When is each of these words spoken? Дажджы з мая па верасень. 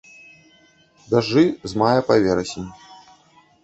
Дажджы 1.11 1.45
з 1.45 1.71
мая 1.85 2.01
па 2.11 2.15
верасень. 2.27 2.69